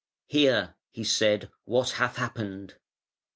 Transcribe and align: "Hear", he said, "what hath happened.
"Hear", 0.29 0.77
he 0.89 1.03
said, 1.03 1.51
"what 1.65 1.91
hath 1.91 2.15
happened. 2.15 2.79